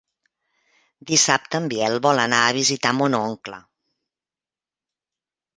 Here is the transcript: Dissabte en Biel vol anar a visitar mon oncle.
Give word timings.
Dissabte 1.11 1.61
en 1.63 1.67
Biel 1.73 1.99
vol 2.07 2.23
anar 2.23 2.39
a 2.47 2.57
visitar 2.59 2.95
mon 3.03 3.19
oncle. 3.21 3.63